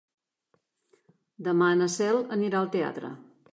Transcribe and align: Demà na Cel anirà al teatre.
Demà 1.49 1.69
na 1.83 1.91
Cel 1.99 2.19
anirà 2.39 2.63
al 2.65 2.75
teatre. 2.79 3.15